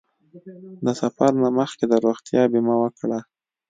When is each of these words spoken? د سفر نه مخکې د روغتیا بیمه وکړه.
د 0.85 0.87
سفر 1.01 1.31
نه 1.43 1.49
مخکې 1.59 1.85
د 1.87 1.93
روغتیا 2.05 2.41
بیمه 2.51 2.75
وکړه. 2.81 3.19